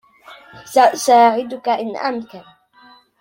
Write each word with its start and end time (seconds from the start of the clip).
.سأساعدك 0.65 1.69
إن 1.69 1.95
أمكن 1.97 2.43